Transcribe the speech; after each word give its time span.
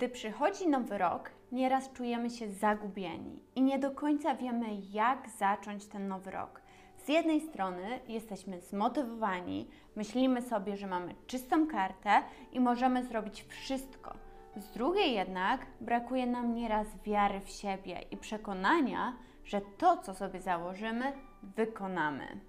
Gdy 0.00 0.08
przychodzi 0.08 0.68
nowy 0.68 0.98
rok, 0.98 1.30
nieraz 1.52 1.92
czujemy 1.92 2.30
się 2.30 2.50
zagubieni 2.50 3.42
i 3.56 3.62
nie 3.62 3.78
do 3.78 3.90
końca 3.90 4.34
wiemy, 4.34 4.66
jak 4.90 5.28
zacząć 5.28 5.86
ten 5.86 6.08
nowy 6.08 6.30
rok. 6.30 6.60
Z 6.96 7.08
jednej 7.08 7.40
strony 7.40 8.00
jesteśmy 8.08 8.60
zmotywowani, 8.60 9.68
myślimy 9.96 10.42
sobie, 10.42 10.76
że 10.76 10.86
mamy 10.86 11.14
czystą 11.26 11.66
kartę 11.66 12.22
i 12.52 12.60
możemy 12.60 13.04
zrobić 13.04 13.42
wszystko. 13.42 14.14
Z 14.56 14.70
drugiej 14.70 15.14
jednak 15.14 15.66
brakuje 15.80 16.26
nam 16.26 16.54
nieraz 16.54 16.86
wiary 17.04 17.40
w 17.40 17.50
siebie 17.50 18.04
i 18.10 18.16
przekonania, 18.16 19.16
że 19.44 19.60
to, 19.78 19.96
co 19.96 20.14
sobie 20.14 20.40
założymy, 20.40 21.12
wykonamy. 21.42 22.40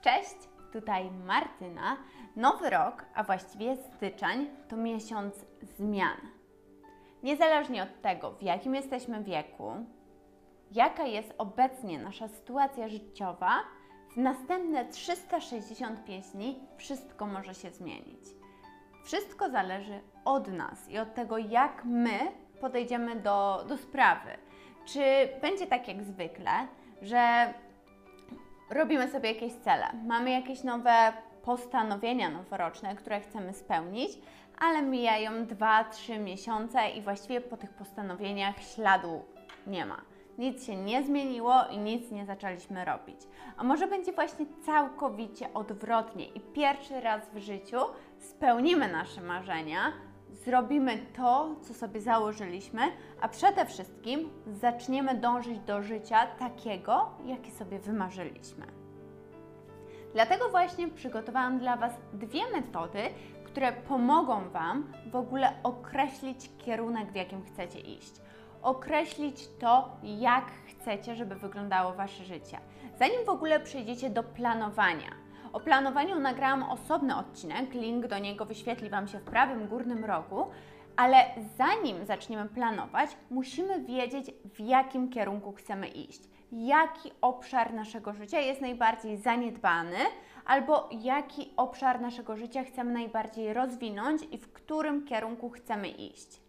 Cześć, 0.00 0.36
tutaj 0.72 1.10
Martyna. 1.10 1.96
Nowy 2.36 2.70
rok, 2.70 3.04
a 3.14 3.24
właściwie 3.24 3.76
styczeń, 3.76 4.50
to 4.68 4.76
miesiąc 4.76 5.34
zmian. 5.62 6.41
Niezależnie 7.22 7.82
od 7.82 8.02
tego, 8.02 8.30
w 8.32 8.42
jakim 8.42 8.74
jesteśmy 8.74 9.22
wieku, 9.22 9.72
jaka 10.72 11.04
jest 11.04 11.34
obecnie 11.38 11.98
nasza 11.98 12.28
sytuacja 12.28 12.88
życiowa, 12.88 13.52
w 14.12 14.16
następne 14.16 14.84
365 14.84 16.26
dni 16.26 16.58
wszystko 16.76 17.26
może 17.26 17.54
się 17.54 17.70
zmienić. 17.70 18.24
Wszystko 19.04 19.50
zależy 19.50 20.00
od 20.24 20.48
nas 20.48 20.88
i 20.88 20.98
od 20.98 21.14
tego, 21.14 21.38
jak 21.38 21.84
my 21.84 22.18
podejdziemy 22.60 23.16
do, 23.16 23.64
do 23.68 23.76
sprawy. 23.76 24.30
Czy 24.84 25.28
będzie 25.40 25.66
tak 25.66 25.88
jak 25.88 26.02
zwykle, 26.02 26.50
że 27.02 27.54
robimy 28.70 29.08
sobie 29.08 29.32
jakieś 29.32 29.52
cele, 29.52 29.86
mamy 30.06 30.30
jakieś 30.30 30.64
nowe 30.64 31.12
postanowienia 31.42 32.30
noworoczne, 32.30 32.96
które 32.96 33.20
chcemy 33.20 33.54
spełnić, 33.54 34.18
ale 34.62 34.82
mijają 34.82 35.32
2-3 35.32 36.20
miesiące 36.20 36.90
i 36.90 37.02
właściwie 37.02 37.40
po 37.40 37.56
tych 37.56 37.70
postanowieniach 37.70 38.62
śladu 38.62 39.22
nie 39.66 39.86
ma. 39.86 40.02
Nic 40.38 40.66
się 40.66 40.76
nie 40.76 41.02
zmieniło 41.02 41.54
i 41.70 41.78
nic 41.78 42.10
nie 42.10 42.26
zaczęliśmy 42.26 42.84
robić. 42.84 43.20
A 43.56 43.64
może 43.64 43.86
będzie 43.86 44.12
właśnie 44.12 44.46
całkowicie 44.66 45.54
odwrotnie 45.54 46.26
i 46.26 46.40
pierwszy 46.40 47.00
raz 47.00 47.22
w 47.34 47.38
życiu 47.38 47.78
spełnimy 48.18 48.92
nasze 48.92 49.20
marzenia, 49.20 49.92
zrobimy 50.44 50.98
to, 51.16 51.56
co 51.62 51.74
sobie 51.74 52.00
założyliśmy, 52.00 52.82
a 53.20 53.28
przede 53.28 53.66
wszystkim 53.66 54.30
zaczniemy 54.46 55.14
dążyć 55.14 55.58
do 55.58 55.82
życia 55.82 56.26
takiego, 56.26 57.10
jakie 57.24 57.50
sobie 57.50 57.78
wymarzyliśmy. 57.78 58.66
Dlatego 60.12 60.48
właśnie 60.48 60.88
przygotowałam 60.88 61.58
dla 61.58 61.76
Was 61.76 61.92
dwie 62.12 62.50
metody, 62.52 63.02
które 63.52 63.72
pomogą 63.72 64.48
Wam 64.48 64.92
w 65.06 65.16
ogóle 65.16 65.52
określić 65.62 66.50
kierunek, 66.58 67.12
w 67.12 67.14
jakim 67.14 67.44
chcecie 67.44 67.80
iść. 67.80 68.12
Określić 68.62 69.48
to, 69.60 69.96
jak 70.02 70.44
chcecie, 70.66 71.16
żeby 71.16 71.34
wyglądało 71.34 71.92
Wasze 71.92 72.24
życie. 72.24 72.58
Zanim 72.98 73.24
w 73.26 73.28
ogóle 73.28 73.60
przejdziecie 73.60 74.10
do 74.10 74.22
planowania, 74.22 75.10
o 75.52 75.60
planowaniu 75.60 76.20
nagrałam 76.20 76.62
osobny 76.62 77.16
odcinek, 77.16 77.74
link 77.74 78.06
do 78.06 78.18
niego 78.18 78.44
wyświetli 78.44 78.90
Wam 78.90 79.08
się 79.08 79.18
w 79.18 79.24
prawym 79.24 79.68
górnym 79.68 80.04
rogu, 80.04 80.46
ale 80.96 81.16
zanim 81.56 82.06
zaczniemy 82.06 82.48
planować, 82.48 83.10
musimy 83.30 83.80
wiedzieć, 83.84 84.30
w 84.54 84.60
jakim 84.60 85.10
kierunku 85.10 85.52
chcemy 85.52 85.88
iść. 85.88 86.20
Jaki 86.52 87.10
obszar 87.20 87.74
naszego 87.74 88.12
życia 88.12 88.40
jest 88.40 88.60
najbardziej 88.60 89.16
zaniedbany, 89.16 89.96
albo 90.44 90.88
jaki 90.92 91.52
obszar 91.56 92.00
naszego 92.00 92.36
życia 92.36 92.64
chcemy 92.64 92.92
najbardziej 92.92 93.54
rozwinąć 93.54 94.22
i 94.30 94.38
w 94.38 94.52
którym 94.52 95.04
kierunku 95.04 95.50
chcemy 95.50 95.88
iść. 95.88 96.40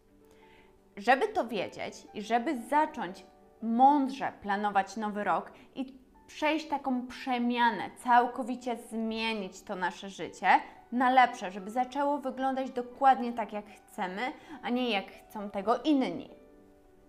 Żeby 0.97 1.27
to 1.27 1.47
wiedzieć 1.47 2.07
i 2.13 2.21
żeby 2.21 2.61
zacząć 2.61 3.25
mądrze 3.61 4.33
planować 4.41 4.97
nowy 4.97 5.23
rok 5.23 5.51
i 5.75 5.93
przejść 6.27 6.67
taką 6.67 7.07
przemianę, 7.07 7.89
całkowicie 8.03 8.77
zmienić 8.77 9.61
to 9.61 9.75
nasze 9.75 10.09
życie 10.09 10.47
na 10.91 11.09
lepsze, 11.09 11.51
żeby 11.51 11.71
zaczęło 11.71 12.17
wyglądać 12.17 12.71
dokładnie 12.71 13.33
tak, 13.33 13.53
jak 13.53 13.65
chcemy, 13.65 14.21
a 14.61 14.69
nie 14.69 14.89
jak 14.89 15.05
chcą 15.11 15.49
tego 15.49 15.77
inni. 15.83 16.29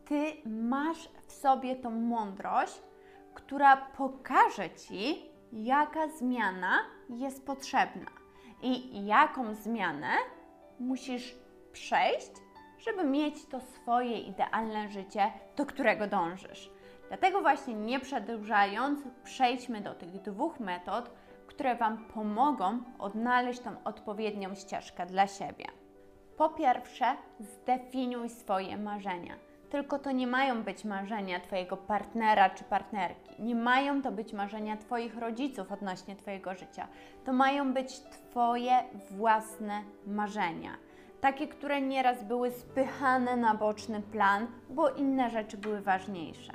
Ty 0.04 0.32
masz 0.46 1.08
w 1.26 1.32
sobie 1.32 1.76
tą 1.76 1.90
mądrość, 1.90 2.82
która 3.34 3.76
pokaże 3.76 4.70
Ci, 4.70 5.33
jaka 5.54 6.08
zmiana 6.08 6.78
jest 7.08 7.46
potrzebna 7.46 8.10
i 8.62 9.06
jaką 9.06 9.54
zmianę 9.54 10.08
musisz 10.80 11.34
przejść, 11.72 12.30
żeby 12.78 13.04
mieć 13.04 13.46
to 13.46 13.60
swoje 13.60 14.18
idealne 14.18 14.88
życie, 14.88 15.32
do 15.56 15.66
którego 15.66 16.06
dążysz. 16.06 16.70
Dlatego 17.08 17.40
właśnie 17.40 17.74
nie 17.74 18.00
przedłużając, 18.00 19.00
przejdźmy 19.24 19.80
do 19.80 19.94
tych 19.94 20.22
dwóch 20.22 20.60
metod, 20.60 21.10
które 21.46 21.76
Wam 21.76 22.04
pomogą 22.04 22.78
odnaleźć 22.98 23.60
tą 23.60 23.84
odpowiednią 23.84 24.54
ścieżkę 24.54 25.06
dla 25.06 25.26
siebie. 25.26 25.64
Po 26.36 26.48
pierwsze, 26.48 27.16
zdefiniuj 27.40 28.28
swoje 28.28 28.76
marzenia. 28.76 29.34
Tylko 29.74 29.98
to 29.98 30.12
nie 30.12 30.26
mają 30.26 30.62
być 30.62 30.84
marzenia 30.84 31.40
Twojego 31.40 31.76
partnera 31.76 32.50
czy 32.50 32.64
partnerki. 32.64 33.42
Nie 33.42 33.54
mają 33.54 34.02
to 34.02 34.12
być 34.12 34.32
marzenia 34.32 34.76
Twoich 34.76 35.18
rodziców 35.18 35.72
odnośnie 35.72 36.16
Twojego 36.16 36.54
życia. 36.54 36.88
To 37.24 37.32
mają 37.32 37.72
być 37.72 38.00
Twoje 38.00 38.72
własne 39.10 39.82
marzenia. 40.06 40.70
Takie, 41.20 41.48
które 41.48 41.80
nieraz 41.80 42.24
były 42.24 42.50
spychane 42.50 43.36
na 43.36 43.54
boczny 43.54 44.02
plan, 44.02 44.46
bo 44.70 44.90
inne 44.90 45.30
rzeczy 45.30 45.56
były 45.56 45.80
ważniejsze. 45.80 46.52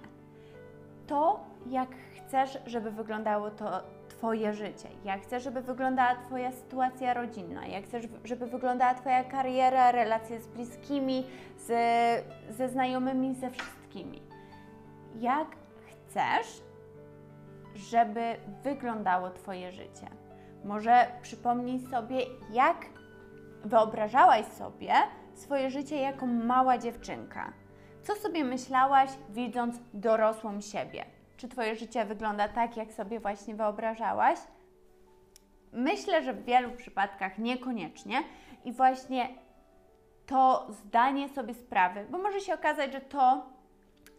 To, 1.07 1.39
jak 1.69 1.89
chcesz, 2.15 2.57
żeby 2.65 2.91
wyglądało 2.91 3.51
to 3.51 3.83
Twoje 4.19 4.53
życie, 4.53 4.89
jak 5.05 5.21
chcesz, 5.21 5.43
żeby 5.43 5.61
wyglądała 5.61 6.15
Twoja 6.15 6.51
sytuacja 6.51 7.13
rodzinna, 7.13 7.67
jak 7.67 7.83
chcesz, 7.83 8.05
żeby 8.23 8.47
wyglądała 8.47 8.93
Twoja 8.93 9.23
kariera, 9.23 9.91
relacje 9.91 10.41
z 10.41 10.47
bliskimi, 10.47 11.25
z, 11.57 11.71
ze 12.49 12.69
znajomymi, 12.69 13.35
ze 13.35 13.49
wszystkimi. 13.49 14.21
Jak 15.15 15.47
chcesz, 15.87 16.61
żeby 17.75 18.35
wyglądało 18.63 19.29
Twoje 19.29 19.71
życie. 19.71 20.07
Może 20.63 21.07
przypomnij 21.21 21.79
sobie, 21.79 22.17
jak 22.51 22.85
wyobrażałaś 23.65 24.45
sobie 24.45 24.93
swoje 25.33 25.69
życie 25.69 25.97
jako 25.97 26.25
mała 26.25 26.77
dziewczynka. 26.77 27.53
Co 28.03 28.15
sobie 28.15 28.43
myślałaś, 28.43 29.09
widząc 29.29 29.79
dorosłą 29.93 30.61
siebie? 30.61 31.18
Czy 31.39 31.47
Twoje 31.47 31.75
życie 31.75 32.05
wygląda 32.05 32.47
tak, 32.47 32.77
jak 32.77 32.93
sobie 32.93 33.19
właśnie 33.19 33.55
wyobrażałaś? 33.55 34.39
Myślę, 35.73 36.23
że 36.23 36.33
w 36.33 36.45
wielu 36.45 36.71
przypadkach 36.71 37.37
niekoniecznie 37.37 38.23
i 38.65 38.71
właśnie 38.71 39.29
to 40.25 40.67
zdanie 40.69 41.29
sobie 41.29 41.53
sprawy, 41.53 42.05
bo 42.09 42.17
może 42.17 42.39
się 42.39 42.53
okazać, 42.53 42.93
że 42.93 43.01
to, 43.01 43.49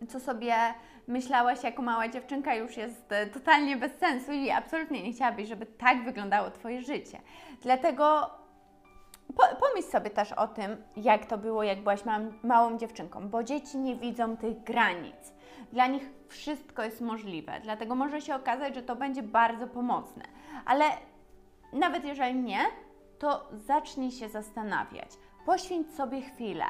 co 0.09 0.21
sobie 0.21 0.55
myślałaś 1.07 1.63
jako 1.63 1.83
mała 1.83 2.09
dziewczynka, 2.09 2.55
już 2.55 2.77
jest 2.77 3.13
e, 3.13 3.27
totalnie 3.27 3.77
bez 3.77 3.93
sensu 3.93 4.33
i 4.33 4.51
absolutnie 4.51 5.03
nie 5.03 5.13
chciałabyś, 5.13 5.49
żeby 5.49 5.67
tak 5.67 6.05
wyglądało 6.05 6.51
Twoje 6.51 6.83
życie. 6.83 7.21
Dlatego 7.63 8.31
pomyśl 9.33 9.89
sobie 9.91 10.11
też 10.11 10.33
o 10.33 10.49
tym, 10.49 10.77
jak 10.97 11.27
to 11.27 11.39
było, 11.39 11.63
jak 11.63 11.79
byłaś 11.79 12.01
małą 12.43 12.79
dziewczynką, 12.79 13.29
bo 13.29 13.45
dzieci 13.45 13.79
nie 13.79 13.97
widzą 13.97 14.37
tych 14.37 14.63
granic. 14.63 15.33
Dla 15.73 15.87
nich 15.87 16.11
wszystko 16.29 16.83
jest 16.83 17.01
możliwe, 17.01 17.61
dlatego 17.63 17.95
może 17.95 18.21
się 18.21 18.35
okazać, 18.35 18.75
że 18.75 18.83
to 18.83 18.97
będzie 18.97 19.23
bardzo 19.23 19.67
pomocne. 19.67 20.25
Ale 20.67 20.85
nawet 21.73 22.05
jeżeli 22.05 22.35
nie, 22.35 22.61
to 23.19 23.49
zacznij 23.53 24.11
się 24.11 24.29
zastanawiać. 24.29 25.09
Poświęć 25.47 25.95
sobie 25.95 26.21
chwilę. 26.21 26.65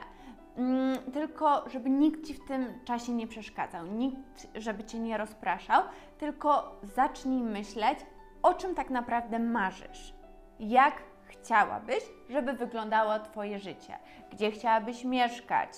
Mm, 0.56 0.98
tylko, 1.12 1.68
żeby 1.68 1.90
nikt 1.90 2.26
ci 2.26 2.34
w 2.34 2.44
tym 2.44 2.66
czasie 2.84 3.12
nie 3.12 3.26
przeszkadzał, 3.26 3.86
nikt, 3.86 4.48
żeby 4.54 4.84
cię 4.84 4.98
nie 4.98 5.18
rozpraszał, 5.18 5.82
tylko 6.18 6.80
zacznij 6.82 7.42
myśleć, 7.42 7.98
o 8.42 8.54
czym 8.54 8.74
tak 8.74 8.90
naprawdę 8.90 9.38
marzysz. 9.38 10.14
Jak 10.60 10.94
chciałabyś, 11.24 12.04
żeby 12.30 12.52
wyglądało 12.52 13.18
Twoje 13.18 13.58
życie? 13.58 13.98
Gdzie 14.30 14.50
chciałabyś 14.50 15.04
mieszkać? 15.04 15.68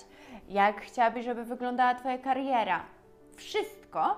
Jak 0.49 0.81
chciałabyś, 0.81 1.25
żeby 1.25 1.45
wyglądała 1.45 1.95
Twoja 1.95 2.17
kariera? 2.17 2.83
Wszystko, 3.35 4.15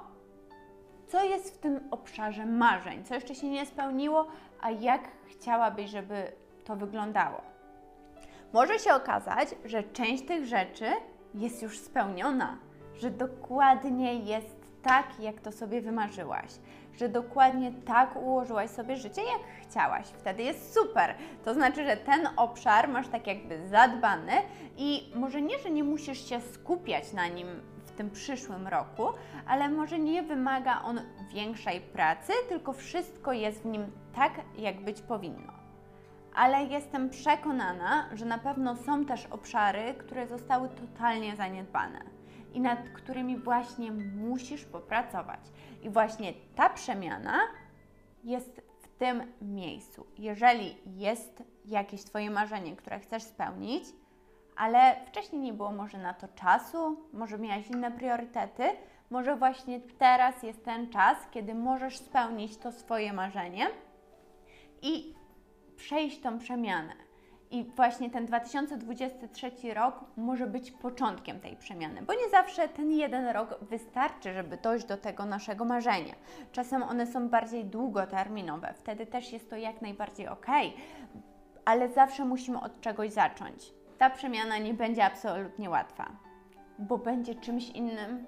co 1.08 1.24
jest 1.24 1.56
w 1.56 1.58
tym 1.58 1.80
obszarze 1.92 2.46
marzeń, 2.46 3.04
co 3.04 3.16
jeszcze 3.16 3.36
się 3.36 3.50
nie 3.50 3.66
spełniło, 3.66 4.28
a 4.62 4.72
jak 4.72 5.02
chciałabyś, 5.28 5.90
żeby 5.90 6.32
to 6.66 6.76
wyglądało. 6.76 7.42
Może 8.54 8.80
się 8.80 8.94
okazać, 8.94 9.56
że 9.66 9.84
część 9.84 10.26
tych 10.26 10.46
rzeczy 10.46 10.86
jest 11.34 11.62
już 11.62 11.80
spełniona, 11.80 12.58
że 12.96 13.12
dokładnie 13.12 14.14
jest 14.14 14.82
tak, 14.82 15.20
jak 15.20 15.42
to 15.42 15.52
sobie 15.52 15.82
wymarzyłaś, 15.82 16.52
że 16.98 17.10
dokładnie 17.10 17.72
tak 17.72 18.16
ułożyłaś 18.16 18.70
sobie 18.70 18.98
życie, 18.98 19.22
jak 19.22 19.42
chciałaś. 19.62 20.08
Wtedy 20.08 20.44
jest 20.44 20.74
super. 20.74 21.16
To 21.46 21.54
znaczy, 21.54 21.86
że 21.86 21.98
ten 21.98 22.28
obszar 22.38 22.90
masz 22.90 23.08
tak 23.08 23.28
jakby 23.28 23.68
zadbany 23.68 24.32
i 24.78 25.12
może 25.16 25.42
nie, 25.42 25.60
że 25.60 25.70
nie 25.70 25.84
musisz 25.84 26.30
się 26.30 26.42
skupiać 26.42 27.14
na 27.14 27.28
nim 27.28 27.48
w 27.86 27.92
tym 27.92 28.12
przyszłym 28.12 28.68
roku, 28.68 29.08
ale 29.48 29.70
może 29.70 30.00
nie 30.00 30.24
wymaga 30.24 30.82
on 30.82 31.02
większej 31.34 31.82
pracy, 31.82 32.34
tylko 32.50 32.74
wszystko 32.74 33.34
jest 33.34 33.62
w 33.62 33.66
nim 33.66 33.92
tak, 34.16 34.32
jak 34.58 34.82
być 34.82 35.02
powinno. 35.02 35.54
Ale 36.34 36.64
jestem 36.64 37.10
przekonana, 37.10 38.10
że 38.14 38.26
na 38.26 38.38
pewno 38.38 38.76
są 38.76 39.06
też 39.06 39.26
obszary, 39.26 39.94
które 39.94 40.28
zostały 40.28 40.70
totalnie 40.70 41.36
zaniedbane 41.36 42.15
i 42.56 42.62
nad 42.62 42.80
którymi 42.90 43.38
właśnie 43.38 43.92
musisz 43.92 44.66
popracować. 44.66 45.40
I 45.84 45.90
właśnie 45.90 46.34
ta 46.56 46.70
przemiana 46.70 47.40
jest 48.24 48.62
w 48.80 48.88
tym 48.88 49.24
miejscu. 49.42 50.06
Jeżeli 50.18 50.78
jest 50.86 51.44
jakieś 51.66 52.04
Twoje 52.04 52.30
marzenie, 52.30 52.76
które 52.76 53.00
chcesz 53.00 53.24
spełnić, 53.24 53.84
ale 54.56 54.96
wcześniej 55.08 55.42
nie 55.42 55.54
było 55.54 55.72
może 55.72 55.98
na 55.98 56.14
to 56.14 56.28
czasu, 56.28 56.98
może 57.14 57.38
miałaś 57.38 57.68
inne 57.68 57.92
priorytety, 57.92 58.64
może 59.10 59.36
właśnie 59.36 59.80
teraz 59.80 60.44
jest 60.44 60.66
ten 60.66 60.90
czas, 60.90 61.18
kiedy 61.32 61.56
możesz 61.56 61.98
spełnić 61.98 62.58
to 62.58 62.72
swoje 62.72 63.14
marzenie 63.14 63.68
i 64.82 65.16
przejść 65.76 66.22
tą 66.22 66.40
przemianę. 66.40 67.05
I 67.56 67.64
właśnie 67.64 68.10
ten 68.10 68.26
2023 68.26 69.52
rok 69.74 70.00
może 70.18 70.48
być 70.48 70.72
początkiem 70.72 71.40
tej 71.40 71.56
przemiany, 71.56 72.02
bo 72.02 72.14
nie 72.14 72.30
zawsze 72.30 72.70
ten 72.70 72.92
jeden 72.92 73.28
rok 73.28 73.58
wystarczy, 73.62 74.34
żeby 74.34 74.58
dojść 74.58 74.86
do 74.86 74.98
tego 74.98 75.26
naszego 75.26 75.66
marzenia. 75.66 76.16
Czasem 76.52 76.84
one 76.84 77.08
są 77.08 77.30
bardziej 77.30 77.66
długoterminowe, 77.66 78.74
wtedy 78.78 79.06
też 79.06 79.34
jest 79.34 79.50
to 79.50 79.56
jak 79.56 79.82
najbardziej 79.82 80.28
ok, 80.28 80.46
ale 81.66 81.90
zawsze 81.90 82.26
musimy 82.26 82.62
od 82.62 82.82
czegoś 82.82 83.12
zacząć. 83.12 83.74
Ta 83.98 84.10
przemiana 84.10 84.58
nie 84.58 84.74
będzie 84.74 85.06
absolutnie 85.06 85.70
łatwa, 85.70 86.12
bo 86.80 86.98
będzie 86.98 87.36
czymś 87.36 87.70
innym 87.70 88.26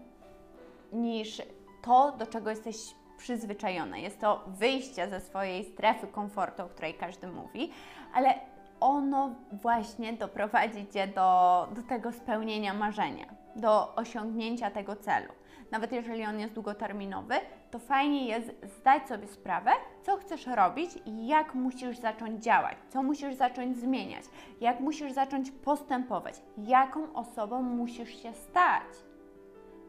niż 0.94 1.41
to, 1.81 2.12
do 2.12 2.27
czego 2.27 2.50
jesteś 2.50 2.77
przyzwyczajona. 3.18 3.97
Jest 3.97 4.21
to 4.21 4.44
wyjście 4.47 5.09
ze 5.09 5.19
swojej 5.19 5.65
strefy 5.65 6.07
komfortu, 6.07 6.63
o 6.63 6.69
której 6.69 6.94
każdy 6.94 7.27
mówi, 7.27 7.71
ale 8.13 8.56
ono 8.79 9.35
właśnie 9.51 10.13
doprowadzi 10.13 10.88
Cię 10.88 11.07
do, 11.07 11.68
do 11.75 11.83
tego 11.83 12.12
spełnienia 12.12 12.74
marzenia, 12.74 13.25
do 13.56 13.95
osiągnięcia 13.95 14.71
tego 14.71 14.95
celu. 14.95 15.33
Nawet 15.71 15.91
jeżeli 15.91 16.25
on 16.25 16.39
jest 16.39 16.53
długoterminowy, 16.53 17.35
to 17.71 17.79
fajnie 17.79 18.27
jest 18.27 18.51
zdać 18.63 19.07
sobie 19.07 19.27
sprawę, 19.27 19.71
co 20.03 20.18
chcesz 20.18 20.47
robić 20.47 20.91
i 21.06 21.27
jak 21.27 21.56
musisz 21.56 21.97
zacząć 21.97 22.44
działać, 22.44 22.77
co 22.89 23.03
musisz 23.03 23.35
zacząć 23.35 23.77
zmieniać, 23.77 24.24
jak 24.62 24.79
musisz 24.79 25.12
zacząć 25.12 25.51
postępować, 25.51 26.41
jaką 26.57 27.13
osobą 27.13 27.62
musisz 27.62 28.24
się 28.24 28.33
stać. 28.33 28.83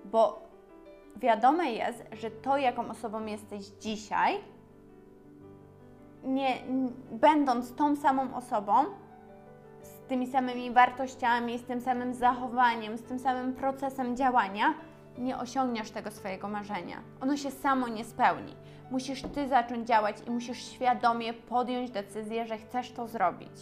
Bo 0.04 0.48
wiadome 1.16 1.72
jest, 1.72 2.04
że 2.12 2.30
to, 2.30 2.56
jaką 2.56 2.88
osobą 2.88 3.26
jesteś 3.26 3.64
dzisiaj, 3.66 4.40
nie, 6.28 6.58
będąc 7.10 7.74
tą 7.74 7.96
samą 7.96 8.34
osobą, 8.34 8.72
z 9.82 10.08
tymi 10.08 10.26
samymi 10.26 10.70
wartościami, 10.70 11.58
z 11.58 11.64
tym 11.64 11.80
samym 11.80 12.14
zachowaniem, 12.14 12.98
z 12.98 13.02
tym 13.02 13.18
samym 13.18 13.54
procesem 13.54 14.16
działania, 14.16 14.74
nie 15.18 15.38
osiągniesz 15.38 15.90
tego 15.90 16.10
swojego 16.10 16.48
marzenia. 16.48 16.96
Ono 17.20 17.36
się 17.36 17.50
samo 17.50 17.88
nie 17.88 18.04
spełni. 18.04 18.56
Musisz 18.90 19.22
ty 19.22 19.48
zacząć 19.48 19.88
działać 19.88 20.16
i 20.26 20.30
musisz 20.30 20.58
świadomie 20.58 21.34
podjąć 21.34 21.90
decyzję, 21.90 22.46
że 22.46 22.58
chcesz 22.58 22.92
to 22.92 23.08
zrobić. 23.08 23.52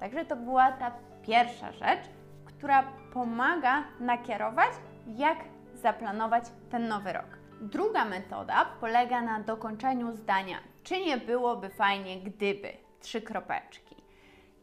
Także 0.00 0.24
to 0.24 0.36
była 0.36 0.72
ta 0.72 0.92
pierwsza 1.22 1.72
rzecz, 1.72 2.00
która 2.44 2.84
pomaga 3.12 3.84
nakierować, 4.00 4.70
jak 5.06 5.38
zaplanować 5.74 6.44
ten 6.70 6.88
nowy 6.88 7.12
rok. 7.12 7.38
Druga 7.60 8.04
metoda 8.04 8.66
polega 8.80 9.20
na 9.20 9.40
dokończeniu 9.40 10.12
zdania 10.12 10.56
czy 10.82 11.00
nie 11.00 11.16
byłoby 11.16 11.68
fajnie, 11.68 12.16
gdyby? 12.16 12.72
Trzy 13.00 13.22
kropeczki. 13.22 13.96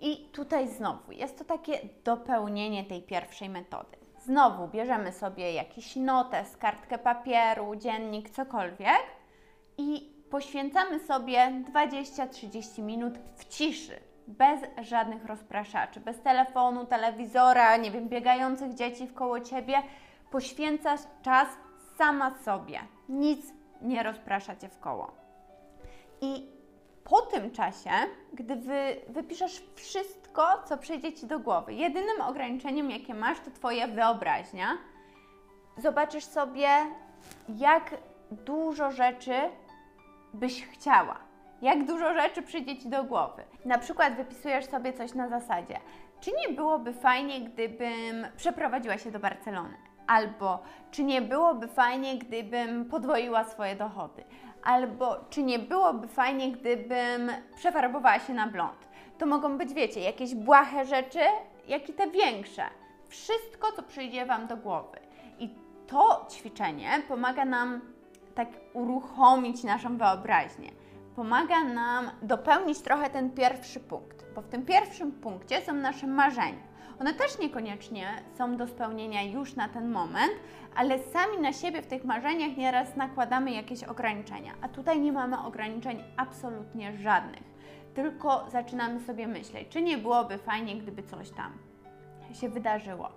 I 0.02 0.30
tutaj 0.34 0.68
znowu 0.68 1.12
jest 1.12 1.38
to 1.38 1.46
takie 1.46 1.80
dopełnienie 2.04 2.84
tej 2.84 3.02
pierwszej 3.02 3.50
metody. 3.50 3.98
Znowu 4.20 4.68
bierzemy 4.68 5.12
sobie 5.12 5.54
jakiś 5.54 5.96
notes, 5.96 6.58
kartkę 6.58 6.98
papieru, 6.98 7.76
dziennik, 7.76 8.30
cokolwiek 8.30 9.04
i 9.78 10.14
poświęcamy 10.30 11.00
sobie 11.00 11.64
20-30 11.74 12.82
minut 12.84 13.14
w 13.36 13.46
ciszy, 13.46 14.00
bez 14.28 14.62
żadnych 14.82 15.26
rozpraszaczy, 15.26 16.00
bez 16.00 16.22
telefonu, 16.22 16.86
telewizora, 16.86 17.78
nie 17.78 17.92
wiem, 17.92 18.10
biegających 18.10 18.74
dzieci 18.74 19.08
w 19.08 19.14
koło 19.14 19.40
ciebie. 19.40 19.84
Poświęcasz 20.32 21.02
czas 21.22 21.48
sama 21.98 22.38
sobie. 22.38 22.80
Nic 23.10 23.54
nie 23.82 24.04
rozprasza 24.04 24.56
cię 24.56 24.70
w 24.70 24.80
koło. 24.80 25.27
I 26.22 26.58
po 27.04 27.22
tym 27.22 27.52
czasie, 27.52 27.90
gdy 28.34 28.56
wy, 28.56 28.96
wypiszesz 29.10 29.64
wszystko, 29.76 30.64
co 30.66 30.78
przyjdzie 30.78 31.14
Ci 31.14 31.28
do 31.28 31.40
głowy, 31.40 31.74
jedynym 31.74 32.22
ograniczeniem, 32.22 32.92
jakie 32.92 33.14
masz, 33.14 33.40
to 33.40 33.52
Twoja 33.52 33.88
wyobraźnia, 33.88 34.78
zobaczysz 35.78 36.24
sobie, 36.24 36.70
jak 37.50 37.96
dużo 38.32 38.92
rzeczy 38.92 39.34
byś 40.34 40.68
chciała. 40.68 41.18
Jak 41.62 41.86
dużo 41.86 42.14
rzeczy 42.14 42.42
przyjdzie 42.42 42.78
Ci 42.78 42.90
do 42.90 43.04
głowy. 43.04 43.44
Na 43.66 43.78
przykład 43.78 44.16
wypisujesz 44.16 44.66
sobie 44.66 44.94
coś 44.94 45.14
na 45.14 45.30
zasadzie, 45.30 45.80
czy 46.20 46.32
nie 46.32 46.56
byłoby 46.56 46.94
fajnie, 46.94 47.42
gdybym 47.42 48.28
przeprowadziła 48.38 48.98
się 48.98 49.12
do 49.12 49.20
Barcelony? 49.20 49.78
Albo 50.08 50.60
czy 50.92 51.04
nie 51.04 51.22
byłoby 51.22 51.68
fajnie, 51.68 52.18
gdybym 52.18 52.86
podwoiła 52.86 53.44
swoje 53.44 53.76
dochody? 53.76 54.24
Albo 54.64 55.16
czy 55.30 55.44
nie 55.44 55.60
byłoby 55.60 56.08
fajnie, 56.08 56.52
gdybym 56.52 57.32
przefarbowała 57.56 58.20
się 58.20 58.34
na 58.34 58.48
blond. 58.48 58.88
To 59.18 59.26
mogą 59.26 59.58
być, 59.58 59.74
wiecie, 59.74 60.00
jakieś 60.00 60.36
błahe 60.36 60.86
rzeczy, 60.86 61.20
jak 61.68 61.90
i 61.90 61.94
te 61.94 62.10
większe. 62.10 62.64
Wszystko, 63.08 63.72
co 63.72 63.84
przyjdzie 63.84 64.26
Wam 64.26 64.48
do 64.48 64.58
głowy. 64.58 65.00
I 65.40 65.50
to 65.88 66.26
ćwiczenie 66.32 67.02
pomaga 67.08 67.46
nam 67.46 67.82
tak 68.36 68.48
uruchomić 68.74 69.64
naszą 69.64 69.98
wyobraźnię. 69.98 70.72
Pomaga 71.16 71.64
nam 71.64 72.12
dopełnić 72.22 72.80
trochę 72.80 73.10
ten 73.10 73.32
pierwszy 73.32 73.80
punkt, 73.80 74.26
bo 74.36 74.42
w 74.42 74.48
tym 74.48 74.66
pierwszym 74.66 75.12
punkcie 75.12 75.62
są 75.62 75.74
nasze 75.74 76.08
marzenia. 76.08 76.68
One 77.00 77.14
też 77.14 77.40
niekoniecznie 77.40 78.08
są 78.38 78.58
do 78.58 78.68
spełnienia 78.68 79.24
już 79.24 79.56
na 79.56 79.70
ten 79.70 79.92
moment, 79.92 80.32
ale 80.76 81.00
sami 81.00 81.38
na 81.42 81.54
siebie 81.54 81.82
w 81.82 81.88
tych 81.88 82.06
marzeniach 82.06 82.58
nieraz 82.58 82.96
nakładamy 82.96 83.52
jakieś 83.52 83.84
ograniczenia, 83.84 84.54
a 84.62 84.70
tutaj 84.70 85.02
nie 85.02 85.12
mamy 85.12 85.44
ograniczeń 85.44 86.04
absolutnie 86.18 86.98
żadnych. 86.98 87.44
Tylko 87.94 88.46
zaczynamy 88.52 89.00
sobie 89.00 89.28
myśleć, 89.28 89.68
czy 89.70 89.82
nie 89.82 89.98
byłoby 89.98 90.38
fajnie, 90.38 90.76
gdyby 90.76 91.04
coś 91.04 91.32
tam 91.32 91.52
się 92.34 92.50
wydarzyło. 92.50 93.10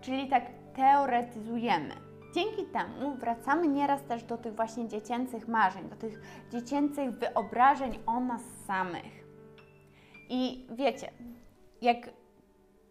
Czyli 0.00 0.28
tak 0.28 0.44
teoretyzujemy. 0.76 1.94
Dzięki 2.34 2.64
temu 2.64 3.14
wracamy 3.14 3.68
nieraz 3.68 4.04
też 4.04 4.22
do 4.22 4.38
tych 4.38 4.54
właśnie 4.54 4.88
dziecięcych 4.88 5.48
marzeń, 5.48 5.88
do 5.88 5.96
tych 5.96 6.20
dziecięcych 6.52 7.10
wyobrażeń 7.10 7.98
o 8.06 8.20
nas 8.20 8.42
samych. 8.66 9.24
I 10.28 10.66
wiecie, 10.70 11.10
jak 11.82 11.96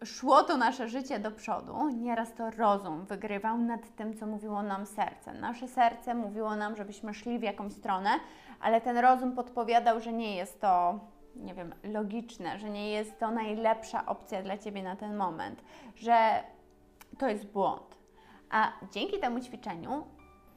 szło 0.04 0.42
to 0.42 0.56
nasze 0.56 0.88
życie 0.88 1.18
do 1.18 1.30
przodu, 1.30 1.88
nieraz 1.88 2.34
to 2.34 2.50
rozum 2.50 3.04
wygrywał 3.04 3.58
nad 3.58 3.96
tym, 3.96 4.16
co 4.16 4.26
mówiło 4.26 4.62
nam 4.62 4.86
serce. 4.86 5.34
Nasze 5.34 5.68
serce 5.68 6.14
mówiło 6.14 6.56
nam, 6.56 6.76
żebyśmy 6.76 7.14
szli 7.14 7.38
w 7.38 7.42
jakąś 7.42 7.72
stronę, 7.72 8.10
ale 8.60 8.80
ten 8.80 8.98
rozum 8.98 9.32
podpowiadał, 9.32 10.00
że 10.00 10.12
nie 10.12 10.36
jest 10.36 10.60
to, 10.60 11.00
nie 11.36 11.54
wiem, 11.54 11.74
logiczne, 11.84 12.58
że 12.58 12.70
nie 12.70 12.90
jest 12.90 13.18
to 13.18 13.30
najlepsza 13.30 14.06
opcja 14.06 14.42
dla 14.42 14.58
Ciebie 14.58 14.82
na 14.82 14.96
ten 14.96 15.16
moment, 15.16 15.64
że 15.96 16.42
to 17.18 17.28
jest 17.28 17.46
błąd. 17.46 17.98
A 18.50 18.72
dzięki 18.92 19.18
temu 19.18 19.40
ćwiczeniu 19.40 20.04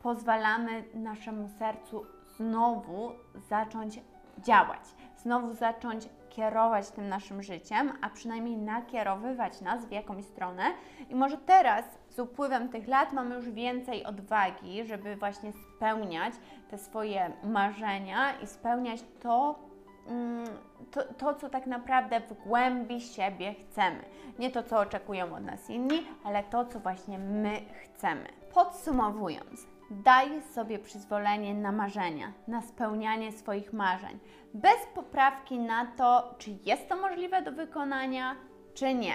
pozwalamy 0.02 0.84
naszemu 0.94 1.50
sercu 1.50 2.06
znowu 2.38 3.12
zacząć 3.50 4.00
działać, 4.40 4.82
znowu 5.18 5.54
zacząć 5.54 6.10
kierować 6.30 6.90
tym 6.90 7.10
naszym 7.10 7.44
życiem, 7.44 7.94
a 8.02 8.10
przynajmniej 8.10 8.58
nakierowywać 8.58 9.62
nas 9.62 9.86
w 9.86 9.92
jakąś 9.92 10.26
stronę. 10.26 10.64
I 11.10 11.16
może 11.16 11.38
teraz, 11.38 11.86
z 12.10 12.20
upływem 12.20 12.70
tych 12.70 12.88
lat, 12.88 13.14
mamy 13.14 13.36
już 13.36 13.50
więcej 13.50 14.06
odwagi, 14.06 14.86
żeby 14.86 15.16
właśnie 15.16 15.52
spełniać 15.76 16.34
te 16.70 16.78
swoje 16.78 17.32
marzenia 17.44 18.40
i 18.40 18.48
spełniać 18.48 19.00
to, 19.22 19.60
mm, 20.08 20.46
to, 20.92 21.04
to, 21.04 21.34
co 21.34 21.50
tak 21.50 21.68
naprawdę 21.68 22.20
w 22.20 22.34
głębi 22.34 23.02
siebie 23.02 23.54
chcemy. 23.54 24.04
Nie 24.40 24.52
to, 24.52 24.64
co 24.64 24.80
oczekują 24.80 25.36
od 25.36 25.44
nas 25.44 25.70
inni, 25.70 26.08
ale 26.24 26.44
to, 26.44 26.66
co 26.66 26.80
właśnie 26.80 27.20
my 27.20 27.62
chcemy. 27.84 28.28
Podsumowując, 28.54 29.68
Daj 29.92 30.42
sobie 30.42 30.80
przyzwolenie 30.80 31.54
na 31.54 31.72
marzenia, 31.72 32.34
na 32.48 32.62
spełnianie 32.62 33.32
swoich 33.32 33.74
marzeń, 33.74 34.20
bez 34.54 34.86
poprawki 34.96 35.60
na 35.60 35.86
to, 35.86 36.36
czy 36.38 36.52
jest 36.66 36.90
to 36.90 36.96
możliwe 36.96 37.42
do 37.42 37.52
wykonania, 37.52 38.36
czy 38.74 38.94
nie. 38.94 39.14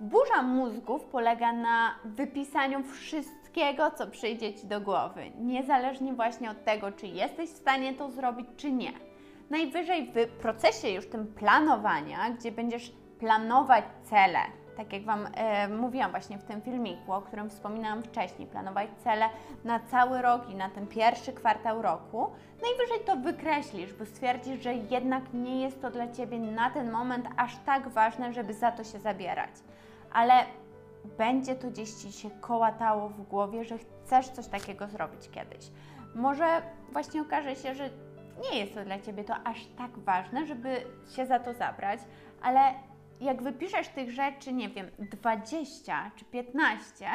Burza 0.00 0.42
mózgów 0.42 1.04
polega 1.04 1.52
na 1.52 1.94
wypisaniu 2.04 2.82
wszystkiego, 2.82 3.90
co 3.90 4.06
przyjdzie 4.06 4.54
Ci 4.54 4.66
do 4.66 4.80
głowy, 4.80 5.30
niezależnie 5.38 6.12
właśnie 6.12 6.50
od 6.50 6.64
tego, 6.64 6.92
czy 6.92 7.06
jesteś 7.06 7.50
w 7.50 7.56
stanie 7.56 7.94
to 7.94 8.10
zrobić, 8.10 8.46
czy 8.56 8.72
nie. 8.72 8.92
Najwyżej 9.50 10.12
w 10.14 10.40
procesie 10.42 10.88
już 10.88 11.08
tym 11.08 11.26
planowania, 11.26 12.30
gdzie 12.30 12.52
będziesz 12.52 12.92
planować 13.18 13.84
cele, 14.02 14.38
tak 14.76 14.92
jak 14.92 15.04
Wam 15.04 15.26
e, 15.34 15.68
mówiłam 15.68 16.10
właśnie 16.10 16.38
w 16.38 16.44
tym 16.44 16.62
filmiku, 16.62 17.12
o 17.12 17.22
którym 17.22 17.50
wspominałam 17.50 18.02
wcześniej, 18.02 18.48
planować 18.48 18.90
cele 19.04 19.28
na 19.64 19.80
cały 19.80 20.22
rok 20.22 20.50
i 20.50 20.54
na 20.54 20.68
ten 20.68 20.86
pierwszy 20.86 21.32
kwartał 21.32 21.82
roku, 21.82 22.30
najwyżej 22.62 23.00
to 23.06 23.16
wykreślisz, 23.16 23.92
bo 23.92 24.06
stwierdzisz, 24.06 24.62
że 24.62 24.74
jednak 24.74 25.22
nie 25.34 25.62
jest 25.62 25.82
to 25.82 25.90
dla 25.90 26.12
Ciebie 26.12 26.38
na 26.38 26.70
ten 26.70 26.90
moment 26.90 27.26
aż 27.36 27.56
tak 27.56 27.88
ważne, 27.88 28.32
żeby 28.32 28.54
za 28.54 28.72
to 28.72 28.84
się 28.84 28.98
zabierać. 28.98 29.50
Ale 30.12 30.34
będzie 31.18 31.54
to 31.54 31.70
gdzieś 31.70 31.90
Ci 31.90 32.12
się 32.12 32.30
kołatało 32.30 33.08
w 33.08 33.22
głowie, 33.22 33.64
że 33.64 33.78
chcesz 33.78 34.28
coś 34.28 34.46
takiego 34.46 34.88
zrobić 34.88 35.30
kiedyś. 35.30 35.70
Może 36.14 36.62
właśnie 36.92 37.22
okaże 37.22 37.56
się, 37.56 37.74
że 37.74 37.90
nie 38.42 38.58
jest 38.58 38.74
to 38.74 38.84
dla 38.84 39.00
Ciebie 39.00 39.24
to 39.24 39.34
aż 39.44 39.66
tak 39.78 39.98
ważne, 39.98 40.46
żeby 40.46 40.84
się 41.16 41.26
za 41.26 41.38
to 41.38 41.54
zabrać, 41.54 42.00
ale 42.42 42.74
jak 43.22 43.42
wypiszesz 43.42 43.88
tych 43.88 44.10
rzeczy, 44.10 44.52
nie 44.52 44.68
wiem, 44.68 44.86
20 44.98 46.10
czy 46.16 46.24
15, 46.24 47.06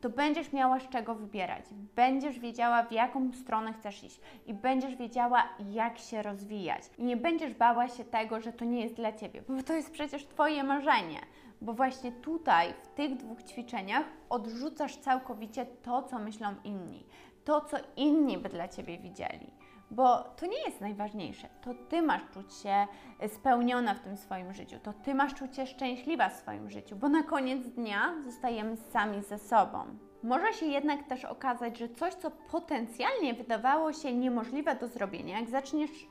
to 0.00 0.10
będziesz 0.10 0.52
miała 0.52 0.80
z 0.80 0.88
czego 0.88 1.14
wybierać. 1.14 1.64
Będziesz 1.96 2.38
wiedziała, 2.38 2.82
w 2.82 2.92
jaką 2.92 3.32
stronę 3.32 3.72
chcesz 3.72 4.04
iść 4.04 4.20
i 4.46 4.54
będziesz 4.54 4.96
wiedziała, 4.96 5.48
jak 5.70 5.98
się 5.98 6.22
rozwijać. 6.22 6.82
I 6.98 7.04
nie 7.04 7.16
będziesz 7.16 7.54
bała 7.54 7.88
się 7.88 8.04
tego, 8.04 8.40
że 8.40 8.52
to 8.52 8.64
nie 8.64 8.80
jest 8.80 8.94
dla 8.94 9.12
ciebie, 9.12 9.42
bo 9.48 9.62
to 9.62 9.72
jest 9.72 9.90
przecież 9.90 10.26
Twoje 10.26 10.64
marzenie. 10.64 11.20
Bo 11.60 11.72
właśnie 11.72 12.12
tutaj, 12.12 12.74
w 12.82 12.86
tych 12.86 13.16
dwóch 13.16 13.42
ćwiczeniach, 13.42 14.06
odrzucasz 14.28 14.96
całkowicie 14.96 15.66
to, 15.66 16.02
co 16.02 16.18
myślą 16.18 16.54
inni, 16.64 17.06
to, 17.44 17.60
co 17.60 17.76
inni 17.96 18.38
by 18.38 18.48
dla 18.48 18.68
ciebie 18.68 18.98
widzieli 18.98 19.65
bo 19.90 20.22
to 20.22 20.46
nie 20.46 20.62
jest 20.66 20.80
najważniejsze. 20.80 21.48
To 21.60 21.74
Ty 21.88 22.02
masz 22.02 22.22
czuć 22.34 22.54
się 22.54 22.86
spełniona 23.28 23.94
w 23.94 24.00
tym 24.00 24.16
swoim 24.16 24.52
życiu, 24.52 24.76
to 24.82 24.92
Ty 24.92 25.14
masz 25.14 25.34
czuć 25.34 25.56
się 25.56 25.66
szczęśliwa 25.66 26.28
w 26.28 26.36
swoim 26.36 26.70
życiu, 26.70 26.96
bo 26.96 27.08
na 27.08 27.22
koniec 27.22 27.66
dnia 27.68 28.14
zostajemy 28.24 28.76
sami 28.76 29.22
ze 29.22 29.38
sobą. 29.38 29.78
Może 30.22 30.52
się 30.52 30.66
jednak 30.66 31.02
też 31.02 31.24
okazać, 31.24 31.78
że 31.78 31.88
coś, 31.88 32.14
co 32.14 32.30
potencjalnie 32.30 33.34
wydawało 33.34 33.92
się 33.92 34.14
niemożliwe 34.14 34.74
do 34.74 34.88
zrobienia, 34.88 35.40
jak 35.40 35.50
zaczniesz 35.50 36.06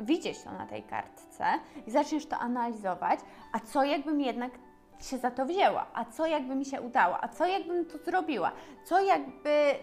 widzieć 0.00 0.42
to 0.42 0.52
na 0.52 0.66
tej 0.66 0.82
kartce 0.82 1.44
i 1.86 1.90
zaczniesz 1.90 2.26
to 2.26 2.36
analizować, 2.38 3.20
a 3.52 3.60
co 3.60 3.84
jakbym 3.84 4.20
jednak 4.20 4.52
się 5.00 5.18
za 5.18 5.30
to 5.30 5.46
wzięła, 5.46 5.86
a 5.94 6.04
co 6.04 6.26
jakby 6.26 6.54
mi 6.54 6.64
się 6.64 6.80
udało, 6.80 7.24
a 7.24 7.28
co 7.28 7.46
jakbym 7.46 7.86
to 7.86 7.98
zrobiła, 7.98 8.52
co 8.84 9.00
jakby 9.00 9.74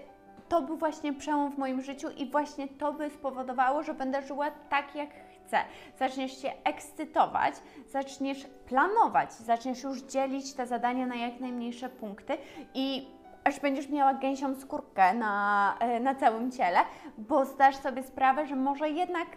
to 0.50 0.62
był 0.62 0.78
właśnie 0.78 1.14
przełom 1.14 1.52
w 1.52 1.58
moim 1.58 1.82
życiu 1.82 2.08
i 2.10 2.26
właśnie 2.26 2.68
to 2.68 2.94
by 2.94 3.10
spowodowało, 3.10 3.84
że 3.84 3.94
będę 3.94 4.22
żyła 4.22 4.52
tak, 4.70 4.96
jak 4.96 5.10
chcę. 5.46 5.58
Zaczniesz 6.00 6.42
się 6.42 6.52
ekscytować, 6.64 7.54
zaczniesz 7.88 8.46
planować, 8.68 9.34
zaczniesz 9.34 9.84
już 9.84 10.02
dzielić 10.02 10.54
te 10.54 10.68
zadania 10.68 11.06
na 11.06 11.16
jak 11.16 11.40
najmniejsze 11.40 11.90
punkty 11.90 12.38
i 12.74 13.08
aż 13.44 13.60
będziesz 13.60 13.90
miała 13.90 14.14
gęsią 14.14 14.56
skórkę 14.56 15.14
na, 15.14 15.76
e, 15.80 16.00
na 16.00 16.16
całym 16.16 16.52
ciele, 16.52 16.80
bo 17.18 17.46
zdasz 17.46 17.76
sobie 17.76 18.04
sprawę, 18.04 18.48
że 18.48 18.56
może 18.56 18.90
jednak 18.90 19.28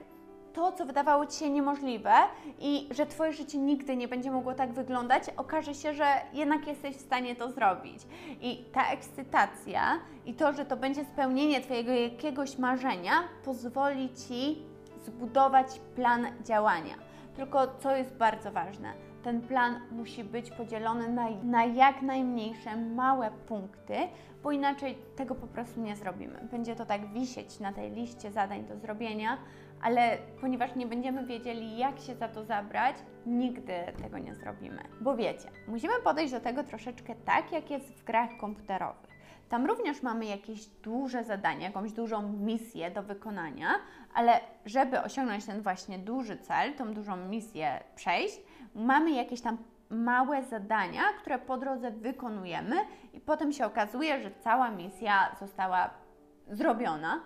to, 0.52 0.72
co 0.72 0.86
wydawało 0.86 1.26
Ci 1.26 1.38
się 1.38 1.50
niemożliwe 1.50 2.12
i 2.58 2.88
że 2.90 3.06
Twoje 3.06 3.32
życie 3.32 3.58
nigdy 3.58 3.96
nie 3.96 4.08
będzie 4.08 4.30
mogło 4.30 4.54
tak 4.54 4.72
wyglądać, 4.72 5.22
okaże 5.36 5.74
się, 5.74 5.94
że 5.94 6.06
jednak 6.32 6.66
jesteś 6.66 6.96
w 6.96 7.00
stanie 7.00 7.36
to 7.36 7.50
zrobić. 7.50 8.02
I 8.40 8.64
ta 8.72 8.90
ekscytacja 8.90 9.98
i 10.26 10.34
to, 10.34 10.52
że 10.52 10.64
to 10.64 10.76
będzie 10.76 11.04
spełnienie 11.04 11.60
Twojego 11.60 11.92
jakiegoś 11.92 12.58
marzenia, 12.58 13.12
pozwoli 13.44 14.10
Ci 14.14 14.62
zbudować 15.04 15.80
plan 15.94 16.26
działania. 16.44 16.94
Tylko 17.36 17.66
co 17.78 17.96
jest 17.96 18.14
bardzo 18.14 18.52
ważne, 18.52 18.92
ten 19.22 19.40
plan 19.40 19.80
musi 19.90 20.24
być 20.24 20.50
podzielony 20.50 21.08
na, 21.08 21.30
na 21.42 21.64
jak 21.64 22.02
najmniejsze 22.02 22.76
małe 22.76 23.30
punkty, 23.48 23.94
bo 24.42 24.52
inaczej 24.52 24.98
tego 25.16 25.34
po 25.34 25.46
prostu 25.46 25.80
nie 25.80 25.96
zrobimy. 25.96 26.48
Będzie 26.50 26.76
to 26.76 26.86
tak 26.86 27.12
wisieć 27.12 27.60
na 27.60 27.72
tej 27.72 27.90
liście 27.90 28.32
zadań 28.32 28.64
do 28.64 28.76
zrobienia, 28.78 29.38
ale 29.82 30.18
ponieważ 30.40 30.74
nie 30.74 30.86
będziemy 30.86 31.26
wiedzieli, 31.26 31.78
jak 31.78 31.98
się 31.98 32.14
za 32.14 32.28
to 32.28 32.44
zabrać, 32.44 32.96
nigdy 33.26 33.72
tego 34.02 34.18
nie 34.18 34.34
zrobimy. 34.34 34.82
Bo 35.00 35.16
wiecie, 35.16 35.50
musimy 35.68 35.94
podejść 36.04 36.32
do 36.32 36.40
tego 36.40 36.64
troszeczkę 36.64 37.14
tak, 37.14 37.52
jak 37.52 37.70
jest 37.70 37.94
w 37.94 38.04
grach 38.04 38.30
komputerowych. 38.40 39.10
Tam 39.48 39.66
również 39.66 40.02
mamy 40.02 40.24
jakieś 40.24 40.66
duże 40.66 41.24
zadanie, 41.24 41.64
jakąś 41.64 41.92
dużą 41.92 42.32
misję 42.32 42.90
do 42.90 43.02
wykonania, 43.02 43.68
ale 44.14 44.40
żeby 44.66 45.00
osiągnąć 45.00 45.46
ten 45.46 45.62
właśnie 45.62 45.98
duży 45.98 46.36
cel, 46.36 46.74
tą 46.74 46.94
dużą 46.94 47.16
misję 47.16 47.80
przejść, 47.94 48.40
mamy 48.74 49.10
jakieś 49.10 49.40
tam 49.40 49.58
małe 49.90 50.42
zadania, 50.42 51.02
które 51.20 51.38
po 51.38 51.58
drodze 51.58 51.90
wykonujemy 51.90 52.76
i 53.12 53.20
potem 53.20 53.52
się 53.52 53.66
okazuje, 53.66 54.22
że 54.22 54.30
cała 54.30 54.70
misja 54.70 55.36
została 55.40 55.90
zrobiona 56.48 57.20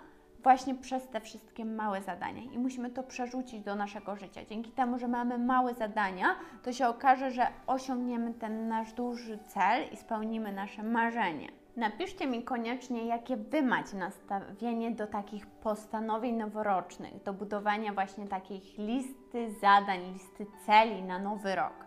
właśnie 0.45 0.75
przez 0.75 1.09
te 1.09 1.21
wszystkie 1.21 1.65
małe 1.65 2.03
zadania 2.03 2.43
i 2.43 2.59
musimy 2.59 2.91
to 2.91 3.03
przerzucić 3.03 3.61
do 3.61 3.75
naszego 3.75 4.17
życia. 4.17 4.45
Dzięki 4.45 4.71
temu, 4.71 4.99
że 4.99 5.09
mamy 5.09 5.39
małe 5.39 5.75
zadania, 5.75 6.37
to 6.63 6.73
się 6.73 6.89
okaże, 6.89 7.31
że 7.31 7.47
osiągniemy 7.67 8.35
ten 8.35 8.69
nasz 8.69 8.93
duży 8.93 9.39
cel 9.47 9.85
i 9.93 9.97
spełnimy 9.97 10.53
nasze 10.53 10.83
marzenie. 10.83 11.49
Napiszcie 11.77 12.27
mi 12.27 12.43
koniecznie, 12.43 13.07
jakie 13.07 13.37
Wy 13.37 13.63
macie 13.63 13.97
nastawienie 13.97 14.91
do 14.91 15.07
takich 15.07 15.47
postanowień 15.47 16.37
noworocznych, 16.37 17.23
do 17.23 17.33
budowania 17.33 17.93
właśnie 17.93 18.29
takich 18.29 18.79
listy 18.79 19.55
zadań, 19.61 20.13
listy 20.13 20.47
celi 20.67 21.03
na 21.03 21.19
nowy 21.19 21.55
rok. 21.55 21.85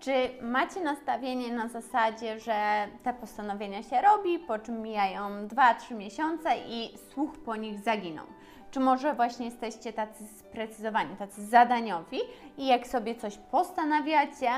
Czy 0.00 0.12
macie 0.42 0.80
nastawienie 0.80 1.52
na 1.52 1.68
zasadzie, 1.68 2.40
że 2.40 2.88
te 3.02 3.14
postanowienia 3.14 3.82
się 3.82 4.00
robi, 4.00 4.38
po 4.38 4.58
czym 4.58 4.82
mijają 4.82 5.46
2-3 5.46 5.94
miesiące 5.96 6.50
i 6.68 6.98
słuch 7.12 7.38
po 7.38 7.56
nich 7.56 7.80
zaginą? 7.80 8.22
Czy 8.70 8.80
może 8.80 9.14
właśnie 9.14 9.46
jesteście 9.46 9.92
tacy 9.92 10.26
sprecyzowani, 10.26 11.16
tacy 11.16 11.46
zadaniowi 11.46 12.18
i 12.58 12.66
jak 12.66 12.86
sobie 12.86 13.14
coś 13.14 13.36
postanawiacie, 13.36 14.50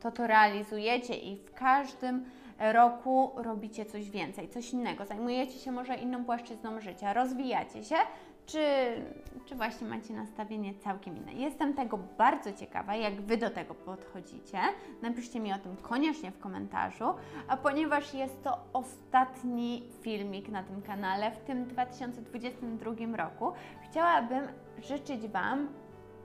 to 0.00 0.10
to 0.10 0.26
realizujecie 0.26 1.14
i 1.14 1.36
w 1.36 1.54
każdym 1.54 2.24
roku 2.58 3.30
robicie 3.36 3.86
coś 3.86 4.10
więcej, 4.10 4.48
coś 4.48 4.72
innego, 4.72 5.06
zajmujecie 5.06 5.58
się 5.58 5.72
może 5.72 5.94
inną 5.94 6.24
płaszczyzną 6.24 6.80
życia, 6.80 7.12
rozwijacie 7.12 7.84
się, 7.84 7.96
czy, 8.50 8.60
czy 9.46 9.54
właśnie 9.54 9.86
macie 9.86 10.14
nastawienie 10.14 10.74
całkiem 10.74 11.16
inne. 11.16 11.32
Jestem 11.32 11.74
tego 11.74 11.98
bardzo 12.18 12.52
ciekawa, 12.52 12.96
jak 12.96 13.20
Wy 13.20 13.36
do 13.36 13.50
tego 13.50 13.74
podchodzicie. 13.74 14.58
Napiszcie 15.02 15.40
mi 15.40 15.52
o 15.52 15.58
tym 15.58 15.76
koniecznie 15.76 16.30
w 16.30 16.38
komentarzu, 16.38 17.14
a 17.48 17.56
ponieważ 17.56 18.14
jest 18.14 18.42
to 18.42 18.58
ostatni 18.72 19.82
filmik 20.02 20.48
na 20.48 20.62
tym 20.62 20.82
kanale 20.82 21.30
w 21.30 21.38
tym 21.38 21.66
2022 21.66 23.16
roku, 23.16 23.52
chciałabym 23.90 24.48
życzyć 24.82 25.28
Wam 25.28 25.68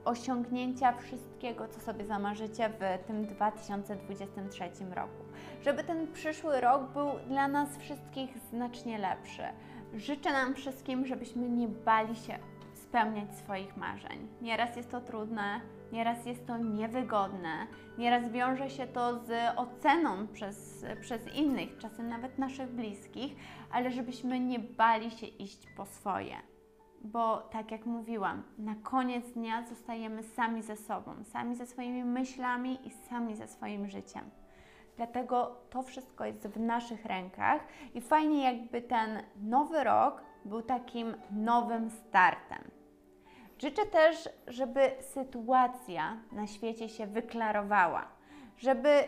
osiągnięcia 0.04 0.92
wszystkiego, 0.92 1.68
co 1.68 1.80
sobie 1.80 2.04
zamarzycie 2.04 2.68
w 2.68 3.06
tym 3.06 3.26
2023 3.26 4.64
roku. 4.94 5.24
Żeby 5.62 5.84
ten 5.84 6.12
przyszły 6.12 6.60
rok 6.60 6.82
był 6.92 7.06
dla 7.28 7.48
nas 7.48 7.78
wszystkich 7.78 8.38
znacznie 8.38 8.98
lepszy. 8.98 9.42
Życzę 9.94 10.32
nam 10.32 10.54
wszystkim, 10.54 11.06
żebyśmy 11.06 11.48
nie 11.48 11.68
bali 11.68 12.16
się 12.16 12.38
spełniać 12.74 13.36
swoich 13.36 13.76
marzeń. 13.76 14.28
Nieraz 14.42 14.76
jest 14.76 14.90
to 14.90 15.00
trudne, 15.00 15.60
nieraz 15.92 16.26
jest 16.26 16.46
to 16.46 16.58
niewygodne, 16.58 17.66
nieraz 17.98 18.28
wiąże 18.28 18.70
się 18.70 18.86
to 18.86 19.24
z 19.24 19.30
oceną 19.56 20.26
przez, 20.26 20.84
przez 21.00 21.34
innych, 21.34 21.78
czasem 21.78 22.08
nawet 22.08 22.38
naszych 22.38 22.68
bliskich, 22.68 23.36
ale 23.72 23.90
żebyśmy 23.90 24.40
nie 24.40 24.58
bali 24.58 25.10
się 25.10 25.26
iść 25.26 25.66
po 25.76 25.86
swoje 25.86 26.36
bo 27.06 27.38
tak 27.38 27.70
jak 27.70 27.86
mówiłam, 27.86 28.42
na 28.58 28.74
koniec 28.74 29.32
dnia 29.32 29.66
zostajemy 29.66 30.22
sami 30.22 30.62
ze 30.62 30.76
sobą, 30.76 31.24
sami 31.24 31.56
ze 31.56 31.66
swoimi 31.66 32.04
myślami 32.04 32.78
i 32.88 32.90
sami 32.90 33.36
ze 33.36 33.48
swoim 33.48 33.88
życiem. 33.88 34.30
Dlatego 34.96 35.56
to 35.70 35.82
wszystko 35.82 36.24
jest 36.24 36.48
w 36.48 36.60
naszych 36.60 37.04
rękach 37.04 37.60
i 37.94 38.00
fajnie, 38.00 38.42
jakby 38.42 38.82
ten 38.82 39.22
nowy 39.42 39.84
rok 39.84 40.22
był 40.44 40.62
takim 40.62 41.14
nowym 41.30 41.90
startem. 41.90 42.70
Życzę 43.58 43.86
też, 43.86 44.28
żeby 44.46 44.90
sytuacja 45.00 46.16
na 46.32 46.46
świecie 46.46 46.88
się 46.88 47.06
wyklarowała, 47.06 48.08
żeby 48.58 49.04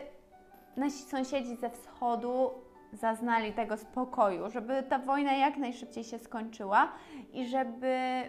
nasi 0.77 1.03
sąsiedzi 1.03 1.55
ze 1.55 1.69
wschodu 1.69 2.51
zaznali 2.93 3.53
tego 3.53 3.77
spokoju, 3.77 4.49
żeby 4.49 4.83
ta 4.83 4.99
wojna 4.99 5.33
jak 5.33 5.57
najszybciej 5.57 6.03
się 6.03 6.19
skończyła 6.19 6.91
i 7.33 7.45
żeby, 7.45 8.23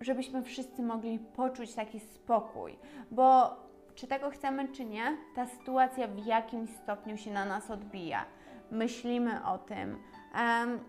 żebyśmy 0.00 0.42
wszyscy 0.42 0.82
mogli 0.82 1.18
poczuć 1.18 1.74
taki 1.74 2.00
spokój, 2.00 2.78
bo 3.10 3.56
czy 3.94 4.06
tego 4.06 4.30
chcemy, 4.30 4.68
czy 4.68 4.84
nie, 4.84 5.16
ta 5.34 5.46
sytuacja 5.46 6.08
w 6.08 6.26
jakimś 6.26 6.70
stopniu 6.70 7.16
się 7.16 7.30
na 7.30 7.44
nas 7.44 7.70
odbija. 7.70 8.24
Myślimy 8.70 9.46
o 9.46 9.58
tym. 9.58 9.98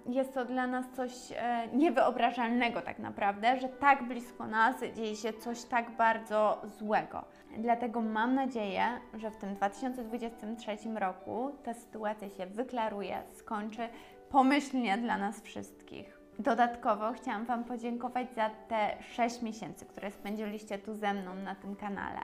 Jest 0.06 0.34
to 0.34 0.46
dla 0.46 0.68
nas 0.68 0.86
coś 0.96 1.12
e, 1.32 1.68
niewyobrażalnego, 1.74 2.82
tak 2.82 3.00
naprawdę, 3.00 3.60
że 3.60 3.70
tak 3.70 4.08
blisko 4.08 4.48
nas 4.48 4.76
dzieje 4.96 5.16
się 5.16 5.34
coś 5.34 5.64
tak 5.64 5.92
bardzo 5.92 6.62
złego. 6.66 7.26
Dlatego 7.58 8.02
mam 8.02 8.36
nadzieję, 8.36 8.84
że 9.14 9.32
w 9.32 9.38
tym 9.38 9.56
2023 9.56 10.78
roku 10.96 11.52
ta 11.64 11.74
sytuacja 11.74 12.30
się 12.30 12.46
wyklaruje, 12.46 13.24
skończy 13.34 13.90
pomyślnie 14.30 14.98
dla 14.98 15.18
nas 15.18 15.42
wszystkich. 15.42 16.20
Dodatkowo 16.40 17.14
chciałam 17.14 17.46
Wam 17.46 17.64
podziękować 17.64 18.34
za 18.36 18.50
te 18.50 18.98
6 19.02 19.42
miesięcy, 19.42 19.86
które 19.86 20.12
spędziliście 20.12 20.78
tu 20.78 20.96
ze 20.96 21.14
mną 21.14 21.36
na 21.36 21.56
tym 21.56 21.76
kanale. 21.76 22.20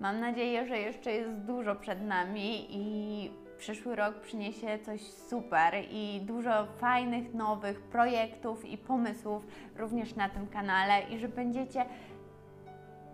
Mam 0.00 0.20
nadzieję, 0.20 0.66
że 0.66 0.78
jeszcze 0.78 1.12
jest 1.12 1.30
dużo 1.30 1.74
przed 1.74 2.02
nami 2.02 2.66
i 2.70 3.30
przyszły 3.58 3.96
rok 3.96 4.20
przyniesie 4.20 4.78
coś 4.78 5.00
super 5.02 5.74
i 5.90 6.20
dużo 6.20 6.66
fajnych, 6.66 7.34
nowych 7.34 7.80
projektów 7.80 8.64
i 8.64 8.78
pomysłów 8.78 9.46
również 9.76 10.14
na 10.16 10.28
tym 10.28 10.46
kanale 10.46 11.02
i 11.02 11.18
że 11.18 11.28
będziecie 11.28 11.84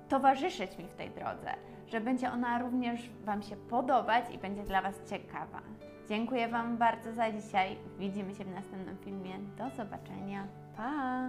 towarzyszyć 0.09 0.79
mi 0.79 0.85
w 0.85 0.95
tej 0.95 1.11
drodze, 1.11 1.55
że 1.87 2.01
będzie 2.01 2.33
ona 2.33 2.59
również 2.59 3.11
Wam 3.25 3.43
się 3.43 3.57
podobać 3.57 4.25
i 4.35 4.39
będzie 4.39 4.63
dla 4.63 4.83
Was 4.83 4.95
ciekawa. 5.11 5.61
Dziękuję 6.09 6.49
Wam 6.49 6.77
bardzo 6.77 7.13
za 7.13 7.33
dzisiaj. 7.33 7.77
Widzimy 7.99 8.35
się 8.35 8.45
w 8.45 8.55
następnym 8.55 8.99
filmie. 8.99 9.35
Do 9.59 9.71
zobaczenia. 9.71 10.47
Pa! 10.77 11.29